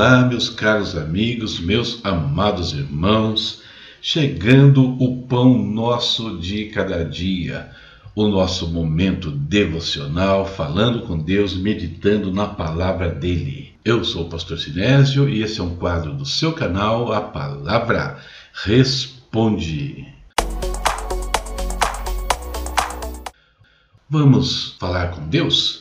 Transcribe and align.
Olá, 0.00 0.22
meus 0.22 0.48
caros 0.48 0.96
amigos, 0.96 1.60
meus 1.60 2.02
amados 2.02 2.72
irmãos, 2.72 3.60
chegando 4.00 4.96
o 4.98 5.24
pão 5.24 5.58
nosso 5.58 6.38
de 6.38 6.70
cada 6.70 7.04
dia, 7.04 7.70
o 8.14 8.26
nosso 8.26 8.66
momento 8.66 9.30
devocional, 9.30 10.46
falando 10.46 11.02
com 11.02 11.18
Deus, 11.18 11.54
meditando 11.54 12.32
na 12.32 12.46
palavra 12.46 13.10
dele. 13.10 13.74
Eu 13.84 14.02
sou 14.02 14.24
o 14.24 14.28
pastor 14.30 14.58
Sinésio 14.58 15.28
e 15.28 15.42
esse 15.42 15.60
é 15.60 15.62
um 15.62 15.76
quadro 15.76 16.14
do 16.14 16.24
seu 16.24 16.54
canal, 16.54 17.12
a 17.12 17.20
palavra 17.20 18.20
responde. 18.54 20.06
Vamos 24.08 24.78
falar 24.80 25.08
com 25.08 25.28
Deus? 25.28 25.79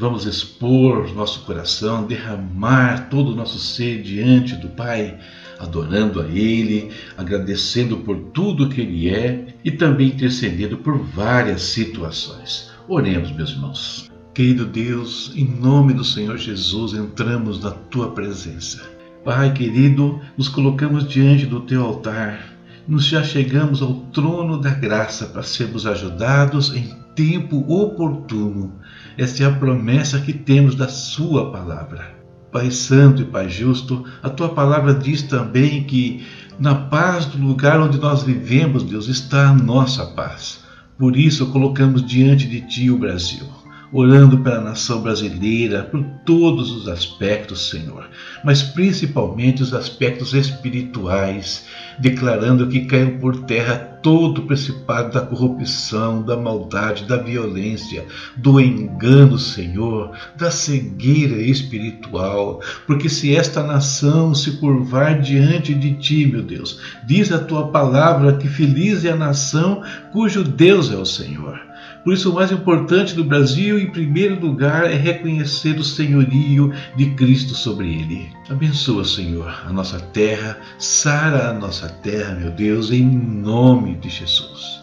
Vamos 0.00 0.26
expor 0.26 1.12
nosso 1.12 1.40
coração, 1.40 2.06
derramar 2.06 3.08
todo 3.10 3.32
o 3.32 3.34
nosso 3.34 3.58
ser 3.58 4.00
diante 4.00 4.54
do 4.54 4.68
Pai, 4.68 5.18
adorando 5.58 6.20
a 6.20 6.28
Ele, 6.28 6.92
agradecendo 7.16 7.96
por 7.96 8.16
tudo 8.32 8.68
que 8.68 8.80
Ele 8.80 9.08
é 9.08 9.56
e 9.64 9.72
também 9.72 10.10
intercedendo 10.10 10.76
por 10.76 10.96
várias 10.96 11.62
situações. 11.62 12.70
Oremos, 12.86 13.32
meus 13.32 13.50
irmãos. 13.50 14.08
Querido 14.32 14.64
Deus, 14.64 15.32
em 15.34 15.44
nome 15.44 15.92
do 15.92 16.04
Senhor 16.04 16.38
Jesus, 16.38 16.94
entramos 16.94 17.60
na 17.60 17.72
Tua 17.72 18.12
presença. 18.12 18.88
Pai 19.24 19.52
querido, 19.52 20.20
nos 20.36 20.48
colocamos 20.48 21.08
diante 21.08 21.44
do 21.44 21.58
Teu 21.62 21.84
altar, 21.84 22.56
nos 22.86 23.04
já 23.04 23.24
chegamos 23.24 23.82
ao 23.82 23.94
trono 24.12 24.60
da 24.60 24.70
graça 24.70 25.26
para 25.26 25.42
sermos 25.42 25.88
ajudados 25.88 26.72
em 26.72 26.97
tempo 27.18 27.64
oportuno. 27.66 28.74
Essa 29.16 29.42
é 29.42 29.46
a 29.46 29.50
promessa 29.50 30.20
que 30.20 30.32
temos 30.32 30.76
da 30.76 30.86
Sua 30.86 31.50
palavra. 31.50 32.16
Pai 32.52 32.70
Santo 32.70 33.22
e 33.22 33.24
Pai 33.24 33.48
Justo, 33.48 34.04
a 34.22 34.30
Tua 34.30 34.50
palavra 34.50 34.94
diz 34.94 35.22
também 35.22 35.82
que 35.82 36.24
na 36.60 36.76
paz 36.76 37.26
do 37.26 37.44
lugar 37.44 37.80
onde 37.80 37.98
nós 37.98 38.22
vivemos, 38.22 38.84
Deus, 38.84 39.08
está 39.08 39.48
a 39.48 39.52
nossa 39.52 40.06
paz. 40.06 40.60
Por 40.96 41.16
isso 41.16 41.46
colocamos 41.46 42.06
diante 42.06 42.46
de 42.46 42.60
Ti 42.60 42.88
o 42.88 42.96
Brasil 42.96 43.57
orando 43.92 44.38
pela 44.38 44.60
nação 44.60 45.00
brasileira, 45.00 45.82
por 45.82 46.04
todos 46.24 46.70
os 46.70 46.88
aspectos, 46.88 47.70
Senhor, 47.70 48.08
mas 48.44 48.62
principalmente 48.62 49.62
os 49.62 49.72
aspectos 49.72 50.34
espirituais, 50.34 51.66
declarando 51.98 52.66
que 52.66 52.84
caiu 52.84 53.18
por 53.18 53.44
terra 53.44 53.76
todo 54.02 54.42
o 54.42 54.46
principado 54.46 55.12
da 55.12 55.20
corrupção, 55.20 56.22
da 56.22 56.36
maldade, 56.36 57.04
da 57.04 57.16
violência, 57.16 58.04
do 58.36 58.60
engano, 58.60 59.38
Senhor, 59.38 60.16
da 60.36 60.50
cegueira 60.50 61.40
espiritual, 61.40 62.60
porque 62.86 63.08
se 63.08 63.34
esta 63.34 63.62
nação 63.62 64.34
se 64.34 64.52
curvar 64.52 65.20
diante 65.20 65.74
de 65.74 65.94
ti, 65.94 66.26
meu 66.26 66.42
Deus, 66.42 66.80
diz 67.06 67.32
a 67.32 67.38
tua 67.38 67.68
palavra 67.68 68.36
que 68.36 68.48
feliz 68.48 69.04
é 69.04 69.10
a 69.10 69.16
nação 69.16 69.82
cujo 70.12 70.44
Deus 70.44 70.92
é 70.92 70.96
o 70.96 71.06
Senhor. 71.06 71.67
Por 72.04 72.14
isso, 72.14 72.30
o 72.30 72.34
mais 72.34 72.50
importante 72.50 73.14
do 73.14 73.24
Brasil, 73.24 73.78
em 73.78 73.90
primeiro 73.90 74.38
lugar, 74.40 74.84
é 74.84 74.94
reconhecer 74.94 75.78
o 75.78 75.84
senhorio 75.84 76.72
de 76.96 77.10
Cristo 77.10 77.54
sobre 77.54 77.88
ele. 77.88 78.30
Abençoa, 78.48 79.04
Senhor, 79.04 79.48
a 79.66 79.72
nossa 79.72 79.98
terra, 80.00 80.58
sara 80.78 81.50
a 81.50 81.52
nossa 81.52 81.88
terra, 81.88 82.34
meu 82.34 82.50
Deus, 82.50 82.90
em 82.90 83.04
nome 83.04 83.96
de 83.96 84.08
Jesus. 84.08 84.78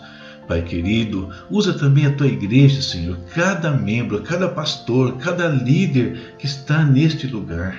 Pai 0.47 0.61
querido, 0.61 1.29
usa 1.49 1.73
também 1.73 2.05
a 2.05 2.11
tua 2.11 2.27
igreja, 2.27 2.79
Senhor, 2.81 3.17
cada 3.33 3.71
membro, 3.71 4.21
cada 4.21 4.47
pastor, 4.47 5.17
cada 5.17 5.47
líder 5.47 6.35
que 6.37 6.45
está 6.45 6.83
neste 6.83 7.25
lugar. 7.25 7.75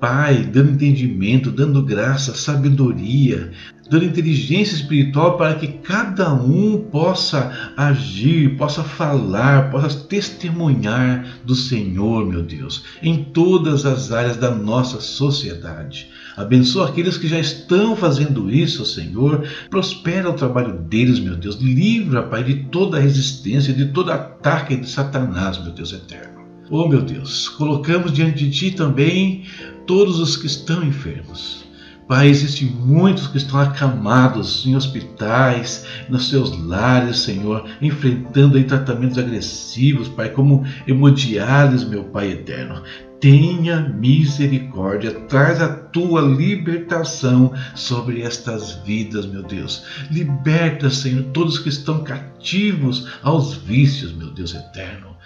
Pai, 0.00 0.44
dando 0.44 0.70
entendimento, 0.70 1.50
dando 1.50 1.82
graça, 1.82 2.32
sabedoria, 2.32 3.50
dando 3.90 4.04
inteligência 4.04 4.76
espiritual 4.76 5.36
para 5.36 5.54
que 5.54 5.66
cada 5.66 6.32
um 6.32 6.78
possa 6.78 7.72
agir, 7.76 8.56
possa 8.56 8.84
falar, 8.84 9.70
possa 9.72 9.98
testemunhar 10.06 11.40
do 11.44 11.54
Senhor, 11.54 12.24
meu 12.24 12.42
Deus, 12.42 12.84
em 13.02 13.24
todas 13.24 13.84
as 13.84 14.12
áreas 14.12 14.36
da 14.36 14.52
nossa 14.52 15.00
sociedade. 15.00 16.08
Abençoa 16.36 16.88
aqueles 16.88 17.18
que 17.18 17.26
já 17.26 17.40
estão 17.40 17.96
fazendo 17.96 18.48
isso, 18.48 18.86
Senhor. 18.86 19.44
Prospera 19.68 20.30
o 20.30 20.34
trabalho 20.34 20.78
deles, 20.82 21.18
meu 21.18 21.34
Deus. 21.34 21.56
Livra, 21.56 22.22
Pai, 22.22 22.44
de 22.44 22.54
toda 22.66 23.00
resistência, 23.00 23.74
de 23.74 23.86
todo 23.86 24.12
ataque 24.12 24.76
de 24.76 24.88
Satanás, 24.88 25.58
meu 25.58 25.72
Deus 25.72 25.92
eterno. 25.92 26.38
Oh, 26.70 26.86
meu 26.86 27.00
Deus, 27.00 27.48
colocamos 27.48 28.12
diante 28.12 28.44
de 28.44 28.50
Ti 28.50 28.70
também 28.72 29.44
todos 29.88 30.20
os 30.20 30.36
que 30.36 30.46
estão 30.46 30.84
enfermos. 30.84 31.66
Pai, 32.06 32.28
existem 32.28 32.68
muitos 32.68 33.26
que 33.26 33.38
estão 33.38 33.58
acamados 33.58 34.64
em 34.66 34.76
hospitais, 34.76 35.84
nos 36.08 36.28
seus 36.28 36.56
lares, 36.58 37.18
Senhor, 37.18 37.68
enfrentando 37.82 38.56
aí 38.56 38.64
tratamentos 38.64 39.18
agressivos, 39.18 40.08
Pai, 40.08 40.30
como 40.30 40.64
hemodiálise, 40.86 41.84
meu 41.84 42.04
Pai 42.04 42.30
eterno. 42.32 42.82
Tenha 43.20 43.80
misericórdia, 43.80 45.12
traz 45.12 45.60
a 45.60 45.68
tua 45.68 46.20
libertação 46.20 47.52
sobre 47.74 48.22
estas 48.22 48.74
vidas, 48.84 49.26
meu 49.26 49.42
Deus. 49.42 49.82
Liberta, 50.10 50.88
Senhor, 50.88 51.24
todos 51.32 51.58
que 51.58 51.68
estão 51.68 52.04
cativos 52.04 53.08
aos 53.22 53.54
vícios, 53.54 54.12
meu 54.12 54.30
Deus 54.30 54.54
eterno. 54.54 55.16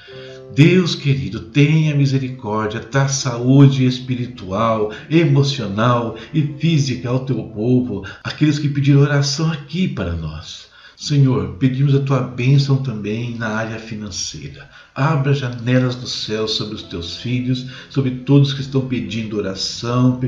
Deus 0.55 0.95
querido, 0.95 1.41
tenha 1.41 1.95
misericórdia, 1.95 2.81
dá 2.81 3.09
saúde 3.09 3.87
espiritual, 3.87 4.91
emocional 5.11 6.17
e 6.33 6.43
física 6.43 7.09
ao 7.09 7.25
teu 7.25 7.43
povo, 7.45 8.07
aqueles 8.25 8.59
que 8.59 8.69
pediram 8.69 9.01
oração 9.01 9.51
aqui 9.51 9.87
para 9.87 10.13
nós. 10.13 10.72
Senhor, 11.03 11.57
pedimos 11.59 11.97
a 11.97 11.99
tua 11.99 12.21
bênção 12.21 12.77
também 12.77 13.37
na 13.37 13.49
área 13.49 13.77
financeira. 13.81 14.71
Abra 14.95 15.35
janelas 15.35 15.97
do 15.97 16.07
céu 16.07 16.47
sobre 16.47 16.77
os 16.77 16.85
teus 16.85 17.17
filhos, 17.17 17.67
sobre 17.91 18.13
todos 18.25 18.55
que 18.55 18.61
estão 18.61 18.87
pedindo 18.87 19.37
oração, 19.37 20.21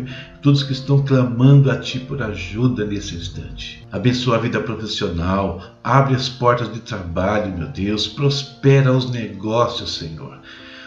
todos 0.43 0.65
que 0.65 0.73
estão 0.73 1.05
clamando 1.05 1.71
a 1.71 1.79
ti 1.79 2.01
por 2.01 2.21
ajuda 2.21 2.85
nesse 2.85 3.15
instante. 3.15 3.87
Abençoa 3.93 4.35
a 4.35 4.41
vida 4.41 4.61
profissional, 4.61 5.62
abre 5.85 6.17
as 6.17 6.29
portas 6.29 6.73
de 6.73 6.81
trabalho, 6.81 7.56
meu 7.56 7.69
Deus, 7.69 8.09
prospera 8.09 8.93
os 8.93 9.09
negócios, 9.09 9.95
Senhor. 9.95 10.41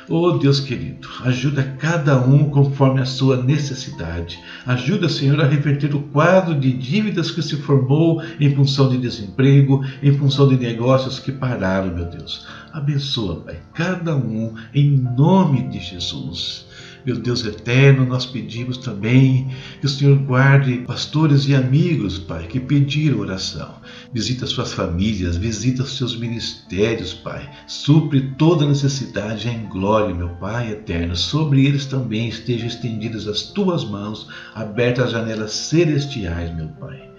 Oh 0.09 0.31
Deus 0.37 0.61
querido, 0.61 1.05
ajuda 1.25 1.75
cada 1.77 2.17
um 2.17 2.49
conforme 2.49 3.01
a 3.01 3.05
sua 3.05 3.43
necessidade. 3.43 4.39
Ajuda, 4.65 5.09
Senhor, 5.09 5.41
a 5.41 5.45
reverter 5.45 5.93
o 5.93 5.99
quadro 5.99 6.57
de 6.57 6.71
dívidas 6.71 7.29
que 7.29 7.41
se 7.41 7.57
formou 7.57 8.23
em 8.39 8.55
função 8.55 8.87
de 8.87 8.97
desemprego, 8.97 9.83
em 10.01 10.17
função 10.17 10.47
de 10.47 10.55
negócios 10.55 11.19
que 11.19 11.33
pararam, 11.33 11.93
meu 11.93 12.05
Deus. 12.05 12.47
Abençoa, 12.71 13.41
Pai, 13.41 13.59
cada 13.73 14.15
um 14.15 14.53
em 14.73 14.91
nome 14.91 15.67
de 15.67 15.79
Jesus. 15.79 16.67
Meu 17.07 17.15
Deus 17.15 17.45
eterno, 17.45 18.05
nós 18.05 18.25
pedimos 18.25 18.77
também 18.77 19.49
que 19.79 19.85
o 19.85 19.89
Senhor 19.89 20.17
guarde 20.17 20.79
pastores 20.79 21.47
e 21.47 21.55
amigos, 21.55 22.19
Pai, 22.19 22.47
que 22.47 22.59
pediram 22.59 23.19
oração. 23.19 23.75
Visita 24.11 24.45
suas 24.45 24.73
famílias, 24.73 25.37
visita 25.37 25.85
seus 25.85 26.17
ministérios, 26.17 27.13
Pai. 27.13 27.49
Supre 27.65 28.33
toda 28.37 28.67
necessidade 28.67 29.47
em 29.47 29.69
glória, 29.69 30.13
meu 30.13 30.27
Pai 30.31 30.69
eterno. 30.69 31.15
Sobre 31.15 31.65
eles 31.65 31.85
também 31.85 32.27
estejam 32.27 32.67
estendidas 32.67 33.25
as 33.25 33.43
tuas 33.43 33.85
mãos, 33.85 34.27
abertas 34.53 35.05
as 35.05 35.11
janelas 35.11 35.53
celestiais, 35.53 36.53
meu 36.53 36.67
Pai. 36.67 37.09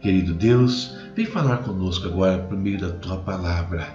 Querido 0.00 0.32
Deus, 0.32 0.96
vem 1.14 1.26
falar 1.26 1.58
conosco 1.58 2.06
agora 2.06 2.38
por 2.38 2.56
meio 2.56 2.80
da 2.80 2.92
tua 2.92 3.18
palavra. 3.18 3.86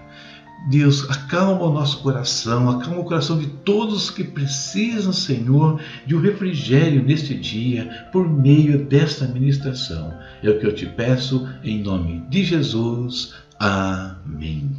Deus, 0.67 1.09
acalma 1.09 1.63
o 1.63 1.73
nosso 1.73 2.01
coração, 2.01 2.69
acalma 2.69 2.99
o 2.99 3.05
coração 3.05 3.39
de 3.39 3.47
todos 3.47 4.11
que 4.11 4.23
precisam, 4.23 5.13
Senhor, 5.13 5.81
de 6.05 6.15
um 6.15 6.21
refrigério 6.21 7.01
neste 7.01 7.33
dia, 7.33 8.07
por 8.11 8.29
meio 8.29 8.85
desta 8.85 9.25
ministração. 9.25 10.13
É 10.43 10.49
o 10.49 10.59
que 10.59 10.65
eu 10.65 10.75
te 10.75 10.85
peço, 10.85 11.47
em 11.63 11.81
nome 11.81 12.23
de 12.29 12.43
Jesus. 12.43 13.33
Amém. 13.57 14.69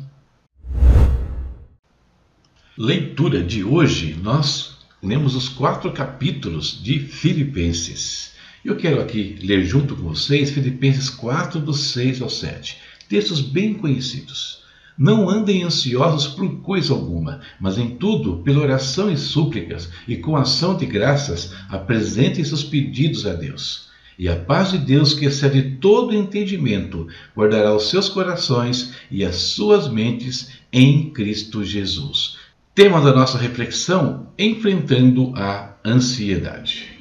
Leitura 2.76 3.42
de 3.42 3.64
hoje, 3.64 4.16
nós 4.22 4.78
lemos 5.02 5.34
os 5.34 5.48
quatro 5.48 5.90
capítulos 5.92 6.80
de 6.82 6.98
Filipenses. 6.98 8.32
Eu 8.64 8.76
quero 8.76 9.00
aqui 9.00 9.38
ler 9.42 9.64
junto 9.64 9.96
com 9.96 10.02
vocês 10.02 10.50
Filipenses 10.50 11.08
4, 11.08 11.58
do 11.58 11.72
6 11.72 12.20
ao 12.20 12.28
7, 12.28 12.78
textos 13.08 13.40
bem 13.40 13.74
conhecidos. 13.74 14.59
Não 14.98 15.28
andem 15.28 15.62
ansiosos 15.62 16.26
por 16.26 16.60
coisa 16.60 16.92
alguma, 16.92 17.40
mas 17.60 17.78
em 17.78 17.96
tudo, 17.96 18.38
pela 18.38 18.60
oração 18.60 19.10
e 19.10 19.16
súplicas, 19.16 19.90
e 20.06 20.16
com 20.16 20.36
ação 20.36 20.76
de 20.76 20.86
graças, 20.86 21.54
apresentem 21.68 22.44
seus 22.44 22.62
pedidos 22.62 23.26
a 23.26 23.32
Deus. 23.32 23.88
E 24.18 24.28
a 24.28 24.36
paz 24.36 24.72
de 24.72 24.78
Deus, 24.78 25.14
que 25.14 25.24
excede 25.24 25.76
todo 25.80 26.14
entendimento, 26.14 27.08
guardará 27.34 27.74
os 27.74 27.88
seus 27.88 28.08
corações 28.08 28.94
e 29.10 29.24
as 29.24 29.36
suas 29.36 29.88
mentes 29.88 30.50
em 30.70 31.10
Cristo 31.10 31.64
Jesus. 31.64 32.36
Tema 32.74 33.00
da 33.00 33.14
nossa 33.14 33.38
reflexão: 33.38 34.28
enfrentando 34.38 35.32
a 35.34 35.74
ansiedade. 35.84 37.00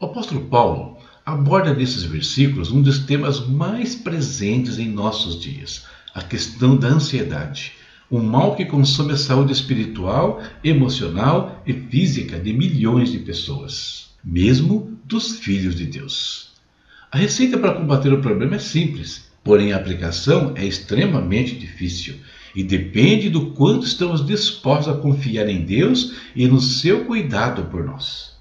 O 0.00 0.06
apóstolo 0.06 0.46
Paulo 0.46 0.96
aborda 1.26 1.74
nesses 1.74 2.04
versículos 2.04 2.70
um 2.70 2.80
dos 2.80 3.00
temas 3.00 3.44
mais 3.44 3.96
presentes 3.96 4.78
em 4.78 4.88
nossos 4.88 5.40
dias, 5.40 5.84
a 6.14 6.22
questão 6.22 6.76
da 6.76 6.86
ansiedade, 6.86 7.72
um 8.08 8.22
mal 8.22 8.54
que 8.54 8.64
consome 8.64 9.12
a 9.12 9.16
saúde 9.16 9.52
espiritual, 9.52 10.40
emocional 10.62 11.60
e 11.66 11.72
física 11.72 12.38
de 12.38 12.52
milhões 12.52 13.10
de 13.10 13.18
pessoas, 13.18 14.10
mesmo 14.24 14.96
dos 15.04 15.40
filhos 15.40 15.74
de 15.74 15.86
Deus. 15.86 16.52
A 17.10 17.18
receita 17.18 17.58
para 17.58 17.74
combater 17.74 18.12
o 18.12 18.20
problema 18.20 18.54
é 18.54 18.60
simples, 18.60 19.28
porém 19.42 19.72
a 19.72 19.76
aplicação 19.78 20.52
é 20.54 20.64
extremamente 20.64 21.56
difícil 21.56 22.14
e 22.54 22.62
depende 22.62 23.28
do 23.28 23.50
quanto 23.50 23.84
estamos 23.84 24.24
dispostos 24.24 24.94
a 24.94 24.96
confiar 24.96 25.48
em 25.48 25.64
Deus 25.64 26.12
e 26.36 26.46
no 26.46 26.60
seu 26.60 27.04
cuidado 27.04 27.64
por 27.64 27.84
nós. 27.84 28.35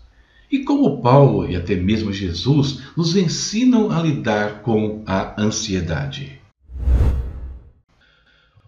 E 0.55 0.59
como 0.59 1.01
Paulo 1.01 1.51
e 1.51 1.53
até 1.53 1.75
mesmo 1.75 2.13
Jesus 2.13 2.79
nos 2.95 3.13
ensinam 3.17 3.91
a 3.91 4.01
lidar 4.01 4.61
com 4.61 5.03
a 5.05 5.35
ansiedade. 5.37 6.39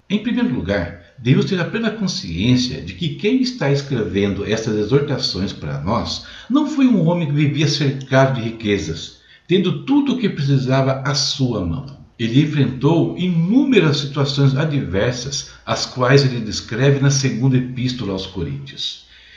Em 0.09 0.21
primeiro 0.21 0.53
lugar, 0.53 1.01
Deus 1.17 1.45
ter 1.45 1.57
a 1.61 1.63
plena 1.63 1.89
consciência 1.89 2.81
de 2.81 2.93
que 2.93 3.15
quem 3.15 3.41
está 3.41 3.71
escrevendo 3.71 4.45
essas 4.45 4.75
exortações 4.75 5.53
para 5.53 5.79
nós 5.79 6.25
não 6.49 6.67
foi 6.67 6.85
um 6.87 7.07
homem 7.07 7.29
que 7.29 7.33
vivia 7.33 7.69
cercado 7.69 8.35
de 8.35 8.41
riquezas, 8.41 9.19
tendo 9.47 9.85
tudo 9.85 10.15
o 10.15 10.17
que 10.17 10.27
precisava 10.27 11.01
à 11.05 11.15
sua 11.15 11.65
mão. 11.65 11.85
Ele 12.19 12.41
enfrentou 12.41 13.17
inúmeras 13.17 13.99
situações 13.99 14.53
adversas, 14.57 15.51
as 15.65 15.85
quais 15.85 16.25
ele 16.25 16.41
descreve 16.41 16.99
na 16.99 17.11
segunda 17.11 17.55
epístola 17.55 18.11
aos 18.11 18.25
Coríntios. 18.25 19.06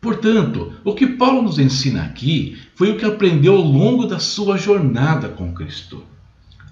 Portanto, 0.00 0.72
o 0.82 0.94
que 0.94 1.06
Paulo 1.06 1.42
nos 1.42 1.58
ensina 1.58 2.02
aqui 2.02 2.58
foi 2.74 2.90
o 2.90 2.96
que 2.96 3.04
aprendeu 3.04 3.54
ao 3.54 3.62
longo 3.62 4.06
da 4.06 4.18
sua 4.18 4.56
jornada 4.56 5.28
com 5.28 5.52
Cristo. 5.52 6.02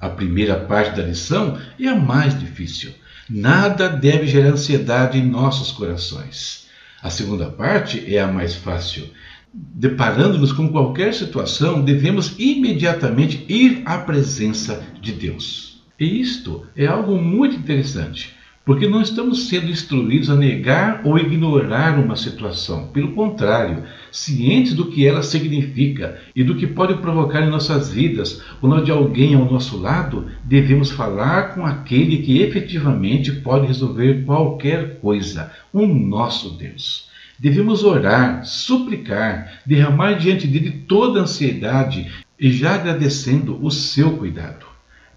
A 0.00 0.08
primeira 0.08 0.56
parte 0.56 0.96
da 0.96 1.02
lição 1.02 1.58
é 1.78 1.88
a 1.88 1.96
mais 1.96 2.38
difícil. 2.38 2.92
Nada 3.28 3.88
deve 3.88 4.26
gerar 4.26 4.52
ansiedade 4.52 5.18
em 5.18 5.26
nossos 5.26 5.70
corações. 5.72 6.66
A 7.02 7.10
segunda 7.10 7.50
parte 7.50 8.02
é 8.14 8.20
a 8.20 8.26
mais 8.26 8.54
fácil. 8.54 9.10
Deparando-nos 9.52 10.52
com 10.52 10.70
qualquer 10.70 11.12
situação, 11.12 11.82
devemos 11.82 12.34
imediatamente 12.38 13.44
ir 13.48 13.82
à 13.84 13.98
presença 13.98 14.82
de 15.00 15.12
Deus. 15.12 15.82
E 15.98 16.20
isto 16.20 16.66
é 16.76 16.86
algo 16.86 17.20
muito 17.20 17.56
interessante, 17.56 18.34
porque 18.68 18.86
não 18.86 19.00
estamos 19.00 19.48
sendo 19.48 19.70
instruídos 19.70 20.28
a 20.28 20.36
negar 20.36 21.00
ou 21.02 21.18
ignorar 21.18 21.98
uma 21.98 22.14
situação. 22.14 22.88
Pelo 22.88 23.14
contrário, 23.14 23.84
cientes 24.12 24.74
do 24.74 24.90
que 24.90 25.06
ela 25.06 25.22
significa 25.22 26.20
e 26.36 26.44
do 26.44 26.54
que 26.54 26.66
pode 26.66 26.92
provocar 26.98 27.40
em 27.40 27.48
nossas 27.48 27.90
vidas, 27.90 28.42
quando 28.60 28.84
de 28.84 28.90
alguém 28.90 29.34
ao 29.34 29.50
nosso 29.50 29.80
lado, 29.80 30.26
devemos 30.44 30.90
falar 30.90 31.54
com 31.54 31.64
aquele 31.64 32.18
que 32.18 32.42
efetivamente 32.42 33.32
pode 33.32 33.66
resolver 33.66 34.26
qualquer 34.26 35.00
coisa, 35.00 35.50
o 35.72 35.86
nosso 35.86 36.50
Deus. 36.50 37.08
Devemos 37.38 37.82
orar, 37.82 38.44
suplicar, 38.44 39.62
derramar 39.64 40.18
diante 40.18 40.46
dele 40.46 40.84
toda 40.86 41.20
a 41.20 41.22
ansiedade 41.22 42.06
e 42.38 42.52
já 42.52 42.74
agradecendo 42.74 43.58
o 43.64 43.70
seu 43.70 44.18
cuidado. 44.18 44.66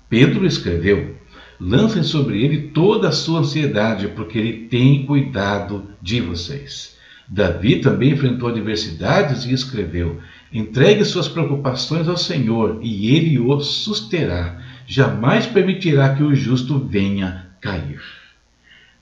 Pedro 0.08 0.46
escreveu: 0.46 1.20
Lancem 1.64 2.02
sobre 2.02 2.44
ele 2.44 2.70
toda 2.70 3.10
a 3.10 3.12
sua 3.12 3.42
ansiedade, 3.42 4.08
porque 4.08 4.36
ele 4.36 4.66
tem 4.66 5.06
cuidado 5.06 5.84
de 6.02 6.20
vocês. 6.20 6.98
Davi 7.30 7.76
também 7.76 8.14
enfrentou 8.14 8.50
adversidades 8.50 9.46
e 9.46 9.54
escreveu: 9.54 10.20
Entregue 10.52 11.06
suas 11.06 11.28
preocupações 11.28 12.08
ao 12.08 12.18
Senhor 12.18 12.80
e 12.82 13.16
ele 13.16 13.38
o 13.38 13.60
susterá. 13.60 14.60
Jamais 14.88 15.46
permitirá 15.46 16.16
que 16.16 16.24
o 16.24 16.34
justo 16.34 16.80
venha 16.80 17.46
cair. 17.62 18.02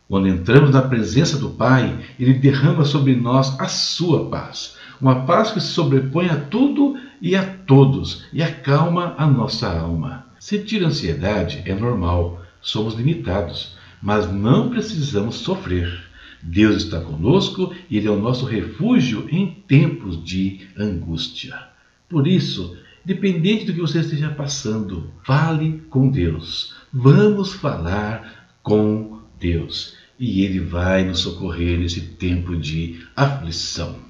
Quando 0.10 0.28
entramos 0.28 0.72
na 0.72 0.82
presença 0.82 1.40
do 1.40 1.52
Pai, 1.52 1.98
ele 2.20 2.34
derrama 2.34 2.84
sobre 2.84 3.16
nós 3.16 3.58
a 3.58 3.70
sua 3.70 4.30
paz, 4.30 4.76
uma 5.00 5.26
paz 5.26 5.52
que 5.52 5.62
se 5.62 5.68
sobrepõe 5.68 6.28
a 6.28 6.36
tudo 6.36 6.98
e 7.22 7.38
a 7.38 7.44
todos 7.46 8.26
e 8.34 8.44
acalma 8.44 9.16
a 9.18 9.26
nossa 9.26 9.72
alma. 9.72 10.26
Sentir 10.38 10.84
ansiedade 10.84 11.62
é 11.66 11.74
normal, 11.74 12.39
somos 12.62 12.96
limitados, 12.96 13.76
mas 14.02 14.32
não 14.32 14.70
precisamos 14.70 15.36
sofrer. 15.36 16.08
Deus 16.42 16.84
está 16.84 17.02
conosco 17.02 17.74
e 17.90 17.98
Ele 17.98 18.08
é 18.08 18.12
o 18.12 18.20
nosso 18.20 18.46
refúgio 18.46 19.28
em 19.30 19.52
tempos 19.68 20.24
de 20.24 20.68
angústia. 20.78 21.58
Por 22.08 22.28
isso, 22.28 22.78
dependente 23.04 23.66
do 23.66 23.74
que 23.74 23.82
você 23.82 24.00
esteja 24.00 24.30
passando, 24.30 25.12
fale 25.24 25.84
com 25.90 26.10
Deus. 26.10 26.76
Vamos 26.94 27.54
falar 27.54 28.58
com 28.64 29.20
Deus 29.40 29.96
e 30.18 30.44
Ele 30.44 30.60
vai 30.60 31.04
nos 31.04 31.20
socorrer 31.20 31.80
nesse 31.80 32.02
tempo 32.02 32.56
de 32.56 33.00
aflição. 33.16 34.09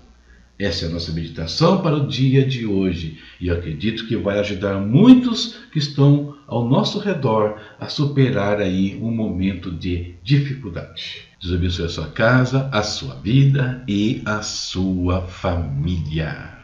Essa 0.59 0.83
é 0.83 0.89
a 0.89 0.91
nossa 0.91 1.13
meditação 1.13 1.81
para 1.81 1.95
o 1.95 2.05
dia 2.05 2.45
de 2.45 2.65
hoje 2.65 3.17
e 3.39 3.47
eu 3.47 3.55
acredito 3.55 4.05
que 4.09 4.17
vai 4.17 4.39
ajudar 4.39 4.77
muitos 4.77 5.55
que 5.71 5.79
estão 5.79 6.35
ao 6.45 6.67
nosso 6.67 6.99
redor 6.99 7.61
a 7.79 7.87
superar 7.87 8.59
aí 8.59 8.99
um 9.01 9.09
momento 9.09 9.71
de 9.71 10.15
dificuldade. 10.21 11.29
Deus 11.41 11.53
abençoe 11.53 11.85
a 11.85 11.89
sua 11.89 12.07
casa, 12.07 12.69
a 12.73 12.83
sua 12.83 13.15
vida 13.15 13.81
e 13.87 14.21
a 14.25 14.41
sua 14.41 15.21
família. 15.21 16.57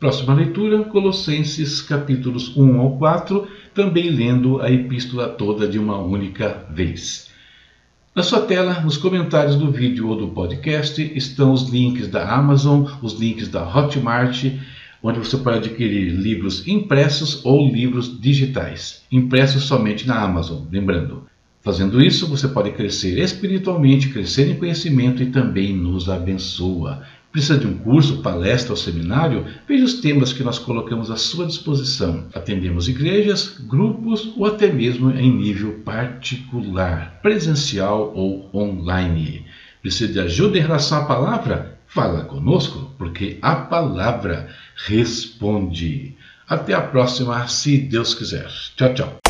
Próxima 0.00 0.32
leitura, 0.32 0.84
Colossenses 0.84 1.82
capítulos 1.82 2.56
1 2.56 2.80
ao 2.80 2.96
4, 2.96 3.46
também 3.74 4.08
lendo 4.08 4.62
a 4.62 4.70
epístola 4.70 5.28
toda 5.28 5.68
de 5.68 5.78
uma 5.78 5.98
única 5.98 6.66
vez. 6.70 7.28
Na 8.18 8.24
sua 8.24 8.40
tela, 8.40 8.80
nos 8.80 8.96
comentários 8.96 9.54
do 9.54 9.70
vídeo 9.70 10.08
ou 10.08 10.16
do 10.16 10.26
podcast, 10.26 11.00
estão 11.14 11.52
os 11.52 11.68
links 11.68 12.08
da 12.08 12.28
Amazon, 12.28 12.84
os 13.00 13.12
links 13.12 13.46
da 13.46 13.62
Hotmart, 13.62 14.44
onde 15.00 15.20
você 15.20 15.36
pode 15.36 15.58
adquirir 15.58 16.10
livros 16.10 16.66
impressos 16.66 17.44
ou 17.44 17.70
livros 17.70 18.20
digitais, 18.20 19.04
impressos 19.12 19.62
somente 19.62 20.04
na 20.04 20.20
Amazon, 20.20 20.64
lembrando. 20.68 21.28
Fazendo 21.60 22.02
isso, 22.02 22.26
você 22.26 22.48
pode 22.48 22.72
crescer 22.72 23.20
espiritualmente, 23.20 24.08
crescer 24.08 24.50
em 24.50 24.56
conhecimento 24.56 25.22
e 25.22 25.26
também 25.26 25.72
nos 25.72 26.10
abençoa. 26.10 27.04
Precisa 27.38 27.56
de 27.56 27.68
um 27.68 27.78
curso, 27.78 28.20
palestra 28.20 28.72
ou 28.72 28.76
seminário? 28.76 29.46
Veja 29.68 29.84
os 29.84 30.00
temas 30.00 30.32
que 30.32 30.42
nós 30.42 30.58
colocamos 30.58 31.08
à 31.08 31.16
sua 31.16 31.46
disposição. 31.46 32.24
Atendemos 32.34 32.88
igrejas, 32.88 33.58
grupos 33.60 34.32
ou 34.36 34.44
até 34.44 34.72
mesmo 34.72 35.12
em 35.12 35.32
nível 35.32 35.74
particular, 35.84 37.20
presencial 37.22 38.12
ou 38.12 38.50
online. 38.52 39.46
Precisa 39.80 40.12
de 40.12 40.18
ajuda 40.18 40.58
em 40.58 40.62
relação 40.62 40.98
à 40.98 41.04
palavra? 41.04 41.78
Fala 41.86 42.24
conosco, 42.24 42.90
porque 42.98 43.38
a 43.40 43.54
palavra 43.54 44.48
responde. 44.74 46.16
Até 46.48 46.74
a 46.74 46.80
próxima, 46.80 47.46
se 47.46 47.78
Deus 47.78 48.14
quiser. 48.14 48.48
Tchau, 48.74 48.94
tchau. 48.94 49.27